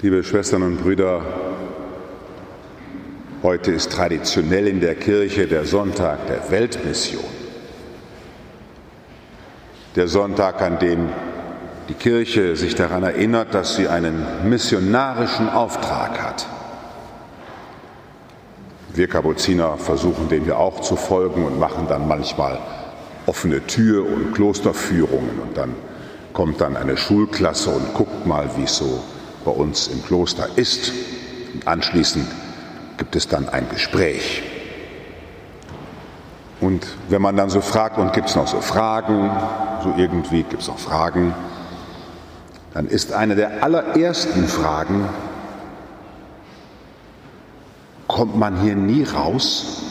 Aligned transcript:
Liebe 0.00 0.22
Schwestern 0.22 0.62
und 0.62 0.76
Brüder, 0.76 1.22
heute 3.42 3.72
ist 3.72 3.90
traditionell 3.90 4.68
in 4.68 4.78
der 4.78 4.94
Kirche 4.94 5.48
der 5.48 5.64
Sonntag 5.64 6.28
der 6.28 6.52
Weltmission. 6.52 7.24
Der 9.96 10.06
Sonntag, 10.06 10.62
an 10.62 10.78
dem 10.78 11.08
die 11.88 11.94
Kirche 11.94 12.54
sich 12.54 12.76
daran 12.76 13.02
erinnert, 13.02 13.52
dass 13.54 13.74
sie 13.74 13.88
einen 13.88 14.24
missionarischen 14.48 15.48
Auftrag 15.48 16.22
hat. 16.22 16.46
Wir 18.94 19.08
Kapuziner 19.08 19.78
versuchen 19.78 20.28
dem 20.28 20.46
ja 20.46 20.58
auch 20.58 20.78
zu 20.80 20.94
folgen 20.94 21.44
und 21.44 21.58
machen 21.58 21.86
dann 21.88 22.06
manchmal 22.06 22.60
offene 23.26 23.66
Tür 23.66 24.06
und 24.06 24.32
Klosterführungen 24.32 25.40
und 25.40 25.56
dann 25.56 25.74
kommt 26.32 26.60
dann 26.60 26.76
eine 26.76 26.96
Schulklasse 26.96 27.70
und 27.70 27.94
guckt 27.94 28.28
mal, 28.28 28.48
wie 28.56 28.62
es 28.62 28.76
so 28.76 29.02
bei 29.48 29.54
uns 29.54 29.88
im 29.88 30.04
Kloster 30.04 30.46
ist. 30.56 30.92
Und 31.54 31.66
anschließend 31.66 32.26
gibt 32.98 33.16
es 33.16 33.28
dann 33.28 33.48
ein 33.48 33.66
Gespräch. 33.70 34.42
Und 36.60 36.86
wenn 37.08 37.22
man 37.22 37.34
dann 37.34 37.48
so 37.48 37.62
fragt, 37.62 37.96
und 37.96 38.12
gibt 38.12 38.28
es 38.28 38.36
noch 38.36 38.46
so 38.46 38.60
Fragen, 38.60 39.30
so 39.82 39.94
irgendwie 39.96 40.42
gibt 40.42 40.60
es 40.60 40.68
noch 40.68 40.78
Fragen, 40.78 41.32
dann 42.74 42.88
ist 42.88 43.14
eine 43.14 43.36
der 43.36 43.64
allerersten 43.64 44.46
Fragen, 44.48 45.08
kommt 48.06 48.36
man 48.36 48.60
hier 48.60 48.76
nie 48.76 49.04
raus? 49.04 49.82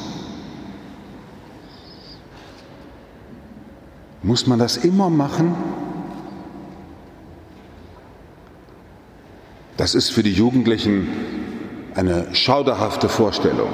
Muss 4.22 4.46
man 4.46 4.60
das 4.60 4.78
immer 4.78 5.10
machen? 5.10 5.56
Das 9.88 9.96
ist 9.96 10.10
für 10.10 10.22
die 10.22 10.34
Jugendlichen 10.34 11.08
eine 11.96 12.36
schauderhafte 12.36 13.08
Vorstellung. 13.08 13.70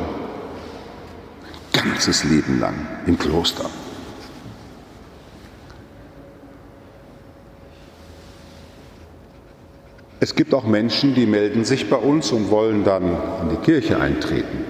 Ganzes 1.71 2.23
Leben 2.23 2.59
lang 2.59 2.75
im 3.07 3.17
Kloster. 3.17 3.65
Es 10.19 10.35
gibt 10.35 10.53
auch 10.53 10.65
Menschen, 10.65 11.15
die 11.15 11.25
melden 11.25 11.65
sich 11.65 11.89
bei 11.89 11.97
uns 11.97 12.31
und 12.31 12.51
wollen 12.51 12.83
dann 12.83 13.17
in 13.41 13.49
die 13.49 13.65
Kirche 13.65 13.99
eintreten, 13.99 14.65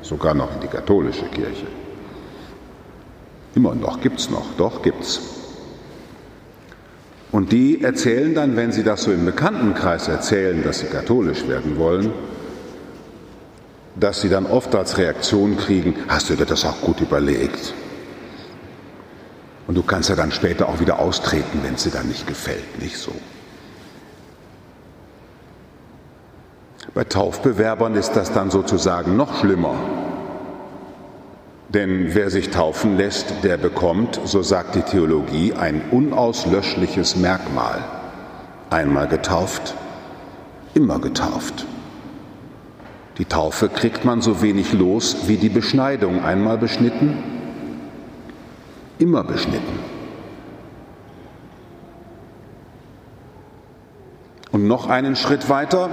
sogar 0.00 0.32
noch 0.32 0.54
in 0.54 0.62
die 0.62 0.68
katholische 0.68 1.26
Kirche. 1.26 1.66
Immer 3.54 3.74
noch, 3.74 4.00
gibt's 4.00 4.30
noch, 4.30 4.46
doch 4.56 4.80
gibt's. 4.80 5.35
Und 7.36 7.52
die 7.52 7.82
erzählen 7.82 8.34
dann, 8.34 8.56
wenn 8.56 8.72
sie 8.72 8.82
das 8.82 9.02
so 9.02 9.12
im 9.12 9.26
Bekanntenkreis 9.26 10.08
erzählen, 10.08 10.64
dass 10.64 10.78
sie 10.78 10.86
katholisch 10.86 11.46
werden 11.46 11.76
wollen, 11.76 12.10
dass 13.94 14.22
sie 14.22 14.30
dann 14.30 14.46
oft 14.46 14.74
als 14.74 14.96
Reaktion 14.96 15.58
kriegen, 15.58 15.96
hast 16.08 16.30
du 16.30 16.34
dir 16.34 16.46
das 16.46 16.64
auch 16.64 16.80
gut 16.80 17.02
überlegt? 17.02 17.74
Und 19.66 19.74
du 19.74 19.82
kannst 19.82 20.08
ja 20.08 20.16
dann 20.16 20.32
später 20.32 20.66
auch 20.66 20.80
wieder 20.80 20.98
austreten, 20.98 21.60
wenn 21.62 21.74
es 21.74 21.82
dir 21.82 21.90
dann 21.90 22.08
nicht 22.08 22.26
gefällt, 22.26 22.80
nicht 22.80 22.96
so. 22.96 23.12
Bei 26.94 27.04
Taufbewerbern 27.04 27.96
ist 27.96 28.12
das 28.12 28.32
dann 28.32 28.50
sozusagen 28.50 29.14
noch 29.14 29.40
schlimmer. 29.40 29.74
Denn 31.68 32.14
wer 32.14 32.30
sich 32.30 32.50
taufen 32.50 32.96
lässt, 32.96 33.42
der 33.42 33.56
bekommt, 33.56 34.20
so 34.24 34.42
sagt 34.42 34.76
die 34.76 34.82
Theologie, 34.82 35.52
ein 35.52 35.82
unauslöschliches 35.90 37.16
Merkmal. 37.16 37.84
Einmal 38.70 39.08
getauft, 39.08 39.74
immer 40.74 41.00
getauft. 41.00 41.66
Die 43.18 43.24
Taufe 43.24 43.68
kriegt 43.68 44.04
man 44.04 44.20
so 44.20 44.42
wenig 44.42 44.72
los 44.72 45.26
wie 45.26 45.38
die 45.38 45.48
Beschneidung. 45.48 46.22
Einmal 46.22 46.58
beschnitten, 46.58 47.16
immer 48.98 49.24
beschnitten. 49.24 49.78
Und 54.52 54.66
noch 54.66 54.88
einen 54.88 55.16
Schritt 55.16 55.48
weiter, 55.48 55.90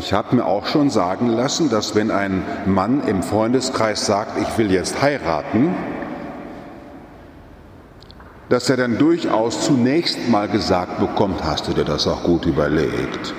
ich 0.00 0.14
habe 0.14 0.34
mir 0.34 0.46
auch 0.46 0.64
schon 0.64 0.88
sagen 0.88 1.28
lassen, 1.28 1.68
dass 1.68 1.94
wenn 1.94 2.10
ein 2.10 2.42
Mann 2.64 3.06
im 3.06 3.22
Freundeskreis 3.22 4.06
sagt, 4.06 4.40
ich 4.40 4.56
will 4.56 4.72
jetzt 4.72 5.02
heiraten, 5.02 5.74
dass 8.48 8.70
er 8.70 8.78
dann 8.78 8.96
durchaus 8.96 9.66
zunächst 9.66 10.30
mal 10.30 10.48
gesagt 10.48 11.00
bekommt, 11.00 11.44
hast 11.44 11.68
du 11.68 11.74
dir 11.74 11.84
das 11.84 12.06
auch 12.06 12.22
gut 12.22 12.46
überlegt? 12.46 13.34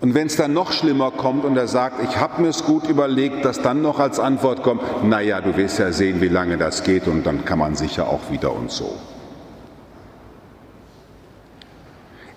Und 0.00 0.14
wenn 0.14 0.28
es 0.28 0.36
dann 0.36 0.52
noch 0.52 0.70
schlimmer 0.70 1.10
kommt 1.10 1.44
und 1.44 1.56
er 1.56 1.66
sagt, 1.66 2.00
ich 2.04 2.16
habe 2.20 2.42
mir 2.42 2.48
es 2.50 2.62
gut 2.64 2.88
überlegt, 2.88 3.44
dass 3.44 3.60
dann 3.60 3.82
noch 3.82 3.98
als 3.98 4.20
Antwort 4.20 4.62
kommt, 4.62 4.82
naja, 5.02 5.40
du 5.40 5.56
wirst 5.56 5.80
ja 5.80 5.90
sehen, 5.90 6.20
wie 6.20 6.28
lange 6.28 6.58
das 6.58 6.84
geht 6.84 7.08
und 7.08 7.26
dann 7.26 7.44
kann 7.44 7.58
man 7.58 7.74
sicher 7.74 8.06
auch 8.06 8.30
wieder 8.30 8.54
und 8.54 8.70
so. 8.70 8.94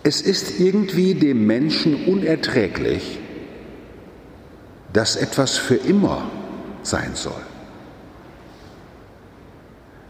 Es 0.08 0.22
ist 0.22 0.62
irgendwie 0.62 1.16
dem 1.16 1.46
Menschen 1.48 2.06
unerträglich, 2.06 3.20
dass 4.94 5.18
etwas 5.18 5.58
für 5.58 5.76
immer 5.76 6.32
sein 6.82 7.12
soll. 7.14 7.42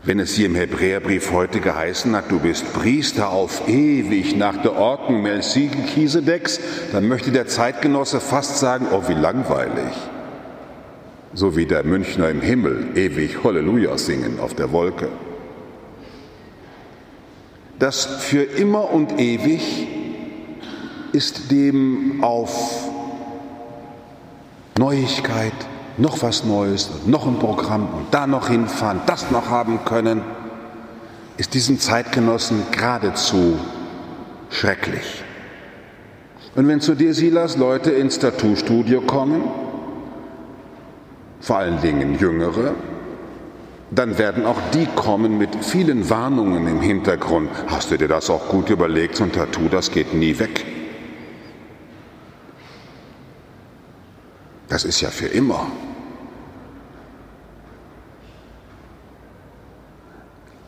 Wenn 0.04 0.20
es 0.20 0.36
hier 0.36 0.46
im 0.46 0.54
Hebräerbrief 0.54 1.32
heute 1.32 1.62
geheißen 1.62 2.16
hat, 2.16 2.30
du 2.30 2.40
bist 2.40 2.72
Priester 2.74 3.32
auf 3.32 3.68
ewig 3.68 4.36
nach 4.36 4.62
der 4.62 4.74
Ordnung 4.74 5.24
Melchizedeks, 5.24 6.60
dann 6.92 7.08
möchte 7.08 7.32
der 7.32 7.48
Zeitgenosse 7.48 8.20
fast 8.20 8.60
sagen, 8.60 8.86
oh 8.92 9.02
wie 9.08 9.16
langweilig. 9.16 9.96
So 11.34 11.56
wie 11.56 11.66
der 11.66 11.84
Münchner 11.84 12.30
im 12.30 12.42
Himmel 12.42 12.90
ewig 12.94 13.44
Halleluja 13.44 13.98
singen 13.98 14.40
auf 14.40 14.54
der 14.54 14.72
Wolke 14.72 15.10
das 17.80 18.06
für 18.06 18.44
immer 18.44 18.92
und 18.92 19.20
ewig 19.20 19.88
ist 21.12 21.52
dem 21.52 22.24
auf 22.24 22.90
Neuigkeit, 24.78 25.54
noch 25.98 26.22
was 26.22 26.44
Neues, 26.44 26.90
noch 27.06 27.26
ein 27.26 27.40
Programm 27.40 27.88
und 27.94 28.08
da 28.12 28.28
noch 28.28 28.50
hinfahren, 28.50 29.02
das 29.06 29.32
noch 29.32 29.50
haben 29.50 29.84
können, 29.86 30.22
ist 31.38 31.54
diesen 31.54 31.80
Zeitgenossen 31.80 32.64
geradezu 32.72 33.58
schrecklich. 34.50 35.24
Und 36.56 36.68
wenn 36.68 36.82
zu 36.82 36.96
dir, 36.96 37.14
Silas, 37.14 37.58
Leute 37.58 37.92
ins 37.92 38.20
Tattoo-Studio 38.20 39.02
kommen, 39.02 39.44
vor 41.40 41.58
allen 41.58 41.80
Dingen 41.82 42.18
Jüngere, 42.18 42.74
dann 43.90 44.18
werden 44.18 44.46
auch 44.46 44.60
die 44.74 44.86
kommen 44.86 45.38
mit 45.38 45.64
vielen 45.64 46.10
Warnungen 46.10 46.68
im 46.68 46.82
Hintergrund. 46.82 47.50
Hast 47.68 47.92
du 47.92 47.98
dir 47.98 48.08
das 48.08 48.30
auch 48.30 48.50
gut 48.50 48.70
überlegt? 48.70 49.16
So 49.16 49.24
ein 49.24 49.32
Tattoo, 49.32 49.70
das 49.70 49.92
geht 49.92 50.14
nie 50.14 50.38
weg. 50.40 50.66
Das 54.68 54.84
ist 54.84 55.00
ja 55.00 55.10
für 55.10 55.28
immer. 55.28 55.68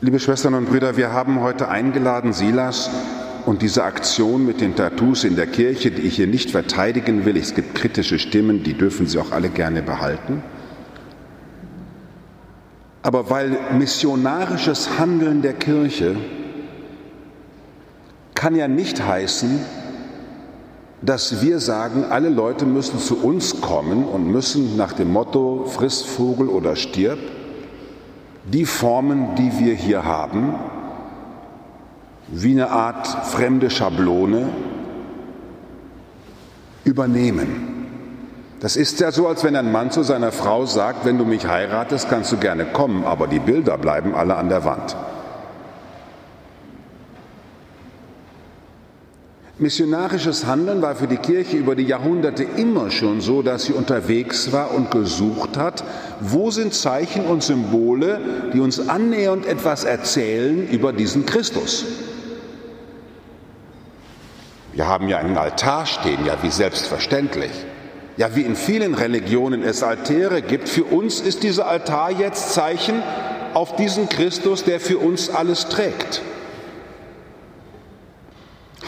Liebe 0.01 0.19
Schwestern 0.21 0.53
und 0.53 0.69
Brüder, 0.69 0.95
wir 0.95 1.11
haben 1.11 1.41
heute 1.41 1.67
eingeladen, 1.67 2.31
Silas 2.31 2.89
und 3.45 3.61
diese 3.61 3.83
Aktion 3.83 4.45
mit 4.45 4.61
den 4.61 4.77
Tattoos 4.77 5.25
in 5.25 5.35
der 5.35 5.47
Kirche, 5.47 5.91
die 5.91 6.03
ich 6.03 6.15
hier 6.15 6.27
nicht 6.27 6.51
verteidigen 6.51 7.25
will. 7.25 7.35
Es 7.35 7.53
gibt 7.53 7.75
kritische 7.75 8.17
Stimmen, 8.17 8.63
die 8.63 8.75
dürfen 8.75 9.07
Sie 9.07 9.19
auch 9.19 9.31
alle 9.31 9.49
gerne 9.49 9.81
behalten. 9.81 10.41
Aber 13.01 13.29
weil 13.29 13.57
missionarisches 13.77 14.99
Handeln 14.99 15.41
der 15.41 15.53
Kirche 15.53 16.15
kann 18.35 18.55
ja 18.55 18.67
nicht 18.67 19.05
heißen, 19.05 19.59
dass 21.01 21.41
wir 21.41 21.59
sagen, 21.59 22.05
alle 22.09 22.29
Leute 22.29 22.65
müssen 22.65 22.99
zu 22.99 23.23
uns 23.23 23.61
kommen 23.61 24.03
und 24.03 24.27
müssen 24.27 24.75
nach 24.75 24.91
dem 24.93 25.13
Motto 25.13 25.65
frisst 25.65 26.07
Vogel 26.07 26.49
oder 26.49 26.75
stirb 26.75 27.19
die 28.45 28.65
Formen, 28.65 29.35
die 29.35 29.59
wir 29.59 29.75
hier 29.75 30.03
haben, 30.03 30.55
wie 32.27 32.51
eine 32.51 32.69
Art 32.69 33.07
fremde 33.07 33.69
Schablone 33.69 34.49
übernehmen. 36.83 37.68
Das 38.59 38.75
ist 38.75 38.99
ja 38.99 39.11
so, 39.11 39.27
als 39.27 39.43
wenn 39.45 39.55
ein 39.55 39.71
Mann 39.71 39.89
zu 39.89 40.03
seiner 40.03 40.33
Frau 40.33 40.65
sagt, 40.65 41.05
wenn 41.05 41.17
du 41.17 41.23
mich 41.23 41.47
heiratest, 41.47 42.09
kannst 42.09 42.31
du 42.31 42.37
gerne 42.37 42.65
kommen, 42.65 43.05
aber 43.05 43.27
die 43.27 43.39
Bilder 43.39 43.77
bleiben 43.77 44.13
alle 44.13 44.35
an 44.35 44.49
der 44.49 44.65
Wand. 44.65 44.97
Missionarisches 49.61 50.45
Handeln 50.45 50.81
war 50.81 50.95
für 50.95 51.07
die 51.07 51.17
Kirche 51.17 51.57
über 51.57 51.75
die 51.75 51.83
Jahrhunderte 51.83 52.43
immer 52.43 52.91
schon 52.91 53.19
so, 53.19 53.41
dass 53.41 53.63
sie 53.63 53.73
unterwegs 53.73 54.53
war 54.53 54.73
und 54.73 54.89
gesucht 54.89 55.57
hat, 55.57 55.83
wo 56.21 56.49
sind 56.49 56.73
Zeichen 56.73 57.25
und 57.25 57.43
Symbole, 57.43 58.19
die 58.53 58.61
uns 58.61 58.87
annähernd 58.87 59.45
etwas 59.45 59.83
erzählen 59.83 60.67
über 60.69 60.93
diesen 60.93 61.25
Christus. 61.25 61.85
Wir 64.71 64.87
haben 64.87 65.09
ja 65.09 65.17
einen 65.17 65.37
Altar 65.37 65.85
stehen, 65.85 66.25
ja 66.25 66.37
wie 66.41 66.51
selbstverständlich. 66.51 67.51
Ja, 68.19 68.35
wie 68.35 68.41
in 68.41 68.57
vielen 68.57 68.95
Religionen 68.95 69.63
es 69.63 69.81
Altäre 69.81 70.41
gibt, 70.41 70.67
für 70.67 70.83
uns 70.83 71.21
ist 71.21 71.41
dieser 71.43 71.67
Altar 71.67 72.11
jetzt 72.11 72.53
Zeichen 72.53 73.01
auf 73.53 73.77
diesen 73.77 74.09
Christus, 74.09 74.65
der 74.65 74.81
für 74.81 74.97
uns 74.97 75.29
alles 75.29 75.69
trägt. 75.69 76.21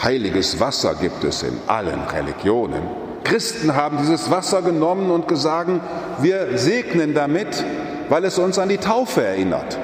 Heiliges 0.02 0.60
Wasser 0.60 0.96
gibt 0.96 1.24
es 1.24 1.42
in 1.44 1.56
allen 1.66 2.02
Religionen. 2.02 2.82
Christen 3.24 3.74
haben 3.74 3.96
dieses 4.02 4.30
Wasser 4.30 4.60
genommen 4.60 5.10
und 5.10 5.28
gesagt, 5.28 5.80
wir 6.20 6.58
segnen 6.58 7.14
damit, 7.14 7.64
weil 8.10 8.26
es 8.26 8.38
uns 8.38 8.58
an 8.58 8.68
die 8.68 8.76
Taufe 8.76 9.24
erinnert. 9.24 9.78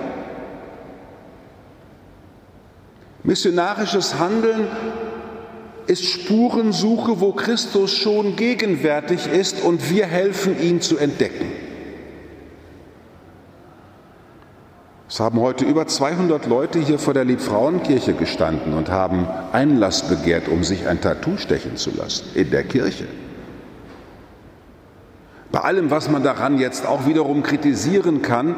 Missionarisches 3.22 4.18
Handeln 4.18 4.68
ist 5.88 6.04
Spurensuche, 6.04 7.20
wo 7.20 7.32
Christus 7.32 7.94
schon 7.94 8.36
gegenwärtig 8.36 9.26
ist 9.26 9.62
und 9.62 9.90
wir 9.90 10.06
helfen 10.06 10.60
ihn 10.60 10.80
zu 10.80 10.98
entdecken. 10.98 11.50
Es 15.08 15.20
haben 15.20 15.40
heute 15.40 15.64
über 15.64 15.86
200 15.86 16.46
Leute 16.46 16.78
hier 16.78 16.98
vor 16.98 17.14
der 17.14 17.24
Liebfrauenkirche 17.24 18.12
gestanden 18.12 18.74
und 18.74 18.90
haben 18.90 19.26
Einlass 19.52 20.06
begehrt, 20.06 20.48
um 20.48 20.62
sich 20.62 20.86
ein 20.86 21.00
Tattoo 21.00 21.38
stechen 21.38 21.78
zu 21.78 21.90
lassen 21.96 22.26
in 22.34 22.50
der 22.50 22.64
Kirche. 22.64 23.06
Bei 25.50 25.60
allem, 25.60 25.90
was 25.90 26.10
man 26.10 26.22
daran 26.22 26.58
jetzt 26.58 26.86
auch 26.86 27.06
wiederum 27.06 27.42
kritisieren 27.42 28.20
kann, 28.20 28.54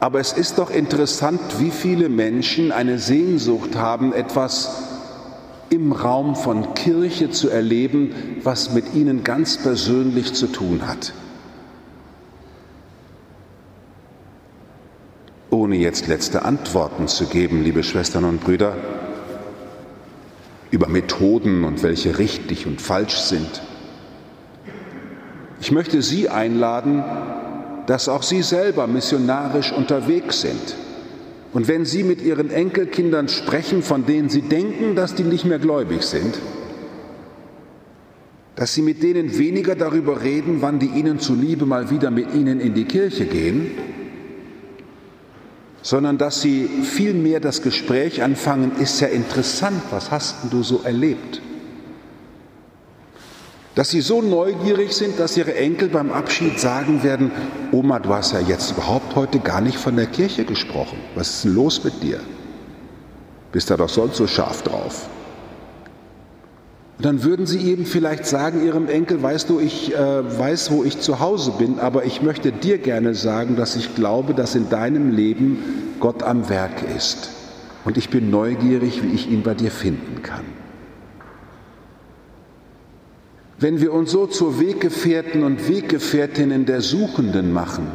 aber 0.00 0.20
es 0.20 0.34
ist 0.34 0.58
doch 0.58 0.70
interessant, 0.70 1.40
wie 1.58 1.70
viele 1.70 2.10
Menschen 2.10 2.70
eine 2.70 2.98
Sehnsucht 2.98 3.76
haben, 3.76 4.12
etwas 4.12 4.97
im 5.70 5.92
Raum 5.92 6.34
von 6.34 6.74
Kirche 6.74 7.30
zu 7.30 7.50
erleben, 7.50 8.12
was 8.42 8.72
mit 8.72 8.94
ihnen 8.94 9.24
ganz 9.24 9.58
persönlich 9.58 10.34
zu 10.34 10.46
tun 10.46 10.86
hat. 10.86 11.12
Ohne 15.50 15.76
jetzt 15.76 16.08
letzte 16.08 16.44
Antworten 16.44 17.08
zu 17.08 17.26
geben, 17.26 17.62
liebe 17.62 17.82
Schwestern 17.82 18.24
und 18.24 18.42
Brüder, 18.42 18.76
über 20.70 20.88
Methoden 20.88 21.64
und 21.64 21.82
welche 21.82 22.18
richtig 22.18 22.66
und 22.66 22.80
falsch 22.80 23.16
sind. 23.16 23.62
Ich 25.60 25.72
möchte 25.72 26.02
Sie 26.02 26.28
einladen, 26.28 27.02
dass 27.86 28.08
auch 28.08 28.22
Sie 28.22 28.42
selber 28.42 28.86
missionarisch 28.86 29.72
unterwegs 29.72 30.42
sind 30.42 30.76
und 31.52 31.66
wenn 31.66 31.84
Sie 31.84 32.02
mit 32.02 32.20
Ihren 32.20 32.50
Enkelkindern 32.50 33.28
sprechen, 33.28 33.82
von 33.82 34.04
denen 34.04 34.28
Sie 34.28 34.42
denken, 34.42 34.94
dass 34.94 35.14
die 35.14 35.22
nicht 35.22 35.44
mehr 35.44 35.58
gläubig 35.58 36.02
sind, 36.02 36.38
dass 38.54 38.74
Sie 38.74 38.82
mit 38.82 39.02
denen 39.02 39.38
weniger 39.38 39.74
darüber 39.74 40.22
reden, 40.22 40.60
wann 40.60 40.78
die 40.78 40.86
Ihnen 40.86 41.20
zuliebe 41.20 41.64
mal 41.64 41.90
wieder 41.90 42.10
mit 42.10 42.34
Ihnen 42.34 42.60
in 42.60 42.74
die 42.74 42.84
Kirche 42.84 43.24
gehen, 43.24 43.70
sondern 45.80 46.18
dass 46.18 46.42
Sie 46.42 46.68
vielmehr 46.82 47.40
das 47.40 47.62
Gespräch 47.62 48.22
anfangen, 48.22 48.72
ist 48.78 49.00
ja 49.00 49.08
interessant, 49.08 49.80
was 49.90 50.10
hast 50.10 50.52
du 50.52 50.62
so 50.62 50.82
erlebt? 50.84 51.40
Dass 53.78 53.90
sie 53.90 54.00
so 54.00 54.20
neugierig 54.20 54.92
sind, 54.92 55.20
dass 55.20 55.36
ihre 55.36 55.54
Enkel 55.54 55.88
beim 55.88 56.10
Abschied 56.10 56.58
sagen 56.58 57.04
werden, 57.04 57.30
Oma, 57.70 58.00
du 58.00 58.12
hast 58.12 58.32
ja 58.32 58.40
jetzt 58.40 58.72
überhaupt 58.72 59.14
heute 59.14 59.38
gar 59.38 59.60
nicht 59.60 59.76
von 59.76 59.94
der 59.94 60.06
Kirche 60.06 60.44
gesprochen. 60.44 60.98
Was 61.14 61.28
ist 61.30 61.44
denn 61.44 61.54
los 61.54 61.84
mit 61.84 62.02
dir? 62.02 62.18
Bist 63.52 63.70
da 63.70 63.76
doch 63.76 63.88
sonst 63.88 64.16
so 64.16 64.26
scharf 64.26 64.62
drauf. 64.62 65.08
Und 66.96 67.04
dann 67.04 67.22
würden 67.22 67.46
sie 67.46 67.70
eben 67.70 67.86
vielleicht 67.86 68.26
sagen 68.26 68.66
ihrem 68.66 68.88
Enkel, 68.88 69.22
weißt 69.22 69.48
du, 69.48 69.60
ich 69.60 69.94
äh, 69.94 70.38
weiß, 70.38 70.72
wo 70.72 70.82
ich 70.82 70.98
zu 70.98 71.20
Hause 71.20 71.52
bin, 71.56 71.78
aber 71.78 72.04
ich 72.04 72.20
möchte 72.20 72.50
dir 72.50 72.78
gerne 72.78 73.14
sagen, 73.14 73.54
dass 73.54 73.76
ich 73.76 73.94
glaube, 73.94 74.34
dass 74.34 74.56
in 74.56 74.68
deinem 74.68 75.12
Leben 75.12 75.94
Gott 76.00 76.24
am 76.24 76.48
Werk 76.48 76.82
ist. 76.96 77.30
Und 77.84 77.96
ich 77.96 78.10
bin 78.10 78.28
neugierig, 78.28 79.04
wie 79.04 79.14
ich 79.14 79.30
ihn 79.30 79.44
bei 79.44 79.54
dir 79.54 79.70
finden 79.70 80.20
kann. 80.24 80.57
Wenn 83.60 83.80
wir 83.80 83.92
uns 83.92 84.12
so 84.12 84.26
zur 84.26 84.60
Weggefährten 84.60 85.42
und 85.42 85.68
Weggefährtinnen 85.68 86.64
der 86.64 86.80
Suchenden 86.80 87.52
machen, 87.52 87.86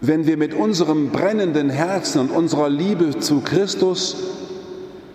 wenn 0.00 0.26
wir 0.26 0.36
mit 0.36 0.54
unserem 0.54 1.10
brennenden 1.10 1.70
Herzen 1.70 2.20
und 2.20 2.30
unserer 2.30 2.68
Liebe 2.68 3.18
zu 3.18 3.40
Christus 3.40 4.16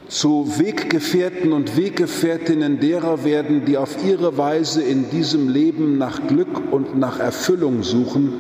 zu 0.08 0.60
Weggefährten 0.60 1.54
und 1.54 1.76
Weggefährtinnen 1.76 2.80
derer 2.80 3.24
werden, 3.24 3.66
die 3.66 3.78
auf 3.78 4.06
ihre 4.06 4.38
Weise 4.38 4.84
in 4.84 5.10
diesem 5.10 5.50
Leben 5.50 5.98
nach 5.98 6.28
Glück 6.28 6.72
und 6.72 6.98
nach 6.98 7.20
Erfüllung 7.20 7.84
suchen, 7.84 8.34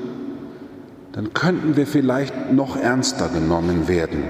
dann 1.13 1.33
könnten 1.33 1.75
wir 1.75 1.87
vielleicht 1.87 2.51
noch 2.51 2.75
ernster 2.75 3.29
genommen 3.29 3.87
werden. 3.87 4.23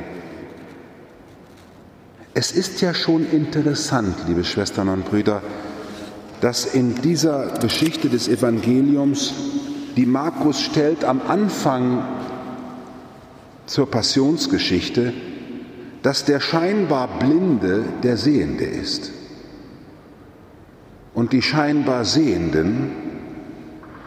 Es 2.35 2.51
ist 2.51 2.81
ja 2.81 2.95
schon 2.95 3.29
interessant, 3.29 4.15
liebe 4.27 4.43
Schwestern 4.43 4.89
und 4.89 5.05
Brüder, 5.05 5.43
dass 6.41 6.65
in 6.65 6.95
dieser 6.95 7.59
Geschichte 7.59 8.09
des 8.09 8.27
Evangeliums, 8.27 9.33
die 9.95 10.07
Markus 10.07 10.59
stellt 10.59 11.05
am 11.05 11.21
Anfang 11.27 12.03
zur 13.67 13.89
Passionsgeschichte, 13.89 15.13
dass 16.01 16.25
der 16.25 16.39
scheinbar 16.39 17.19
Blinde 17.19 17.83
der 18.01 18.17
Sehende 18.17 18.65
ist. 18.65 19.11
Und 21.13 21.33
die 21.33 21.43
scheinbar 21.43 22.03
Sehenden, 22.03 22.91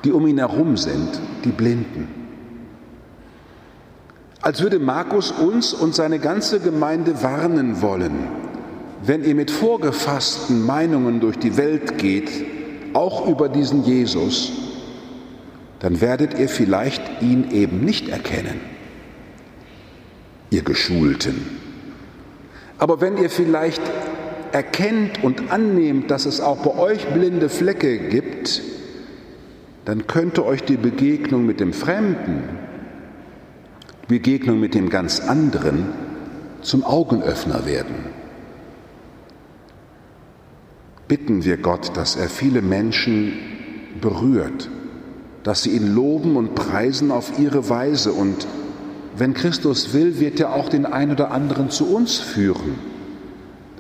die 0.02 0.10
um 0.10 0.26
ihn 0.26 0.38
herum 0.38 0.76
sind, 0.76 1.20
die 1.44 1.52
Blinden 1.52 2.25
als 4.46 4.62
würde 4.62 4.78
Markus 4.78 5.32
uns 5.32 5.74
und 5.74 5.96
seine 5.96 6.20
ganze 6.20 6.60
Gemeinde 6.60 7.20
warnen 7.24 7.82
wollen, 7.82 8.28
wenn 9.02 9.24
ihr 9.24 9.34
mit 9.34 9.50
vorgefassten 9.50 10.64
Meinungen 10.64 11.18
durch 11.18 11.36
die 11.36 11.56
Welt 11.56 11.98
geht, 11.98 12.30
auch 12.92 13.26
über 13.26 13.48
diesen 13.48 13.82
Jesus, 13.82 14.52
dann 15.80 16.00
werdet 16.00 16.38
ihr 16.38 16.48
vielleicht 16.48 17.02
ihn 17.22 17.50
eben 17.50 17.80
nicht 17.80 18.08
erkennen, 18.08 18.60
ihr 20.50 20.62
Geschulten. 20.62 21.44
Aber 22.78 23.00
wenn 23.00 23.16
ihr 23.16 23.30
vielleicht 23.30 23.82
erkennt 24.52 25.24
und 25.24 25.50
annehmt, 25.50 26.08
dass 26.08 26.24
es 26.24 26.40
auch 26.40 26.58
bei 26.58 26.78
euch 26.78 27.04
blinde 27.08 27.48
Flecke 27.48 27.98
gibt, 27.98 28.62
dann 29.86 30.06
könnte 30.06 30.46
euch 30.46 30.62
die 30.62 30.76
Begegnung 30.76 31.46
mit 31.46 31.58
dem 31.58 31.72
Fremden, 31.72 32.65
Begegnung 34.08 34.60
mit 34.60 34.74
dem 34.74 34.88
ganz 34.88 35.20
anderen 35.20 35.86
zum 36.62 36.84
Augenöffner 36.84 37.66
werden. 37.66 38.06
Bitten 41.08 41.44
wir 41.44 41.56
Gott, 41.56 41.96
dass 41.96 42.16
er 42.16 42.28
viele 42.28 42.62
Menschen 42.62 43.32
berührt, 44.00 44.68
dass 45.42 45.62
sie 45.62 45.70
ihn 45.70 45.94
loben 45.94 46.36
und 46.36 46.54
preisen 46.54 47.10
auf 47.10 47.38
ihre 47.38 47.68
Weise 47.68 48.12
und 48.12 48.46
wenn 49.16 49.32
Christus 49.32 49.94
will, 49.94 50.20
wird 50.20 50.40
er 50.40 50.52
auch 50.52 50.68
den 50.68 50.84
einen 50.84 51.12
oder 51.12 51.30
anderen 51.30 51.70
zu 51.70 51.86
uns 51.94 52.18
führen, 52.18 52.78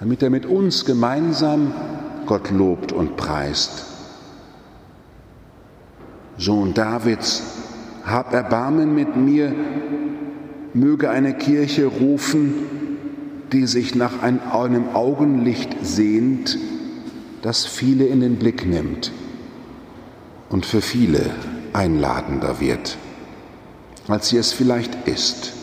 damit 0.00 0.22
er 0.22 0.30
mit 0.30 0.46
uns 0.46 0.84
gemeinsam 0.84 1.72
Gott 2.24 2.50
lobt 2.50 2.92
und 2.92 3.16
preist. 3.16 3.84
Sohn 6.38 6.72
Davids, 6.72 7.42
hab 8.04 8.32
Erbarmen 8.32 8.94
mit 8.94 9.16
mir, 9.16 9.52
möge 10.76 11.10
eine 11.10 11.34
Kirche 11.34 11.86
rufen, 11.86 12.54
die 13.52 13.66
sich 13.66 13.94
nach 13.94 14.22
einem 14.22 14.88
Augenlicht 14.94 15.76
sehnt, 15.82 16.58
das 17.42 17.64
viele 17.64 18.04
in 18.06 18.20
den 18.20 18.36
Blick 18.36 18.66
nimmt 18.66 19.12
und 20.50 20.66
für 20.66 20.80
viele 20.80 21.30
einladender 21.72 22.60
wird, 22.60 22.98
als 24.08 24.28
sie 24.28 24.36
es 24.36 24.52
vielleicht 24.52 25.08
ist. 25.08 25.55